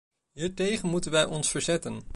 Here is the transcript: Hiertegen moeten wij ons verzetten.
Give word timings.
Hiertegen 0.33 0.89
moeten 0.89 1.11
wij 1.11 1.25
ons 1.25 1.49
verzetten. 1.49 2.01